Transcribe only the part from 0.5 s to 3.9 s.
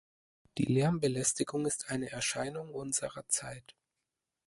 Die Lärmbelästigung ist eine Erscheinung unserer Zeit.